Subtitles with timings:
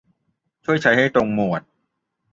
[0.65, 1.61] ช่วยใช้ให้ตรงหมวด